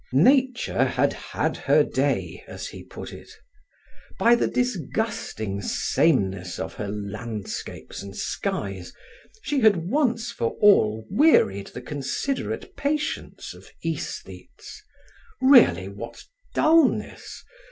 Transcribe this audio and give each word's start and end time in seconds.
Nature 0.13 0.83
had 0.85 1.13
had 1.13 1.55
her 1.55 1.83
day, 1.83 2.43
as 2.47 2.69
he 2.69 2.83
put 2.83 3.13
it. 3.13 3.29
By 4.17 4.33
the 4.33 4.47
disgusting 4.47 5.61
sameness 5.61 6.57
of 6.57 6.73
her 6.73 6.87
landscapes 6.87 8.01
and 8.01 8.15
skies, 8.17 8.93
she 9.43 9.59
had 9.59 9.75
once 9.87 10.31
for 10.31 10.53
all 10.59 11.05
wearied 11.11 11.67
the 11.67 11.81
considerate 11.83 12.75
patience 12.75 13.53
of 13.53 13.69
aesthetes. 13.85 14.81
Really, 15.39 15.87
what 15.87 16.23
dullness! 16.55 17.43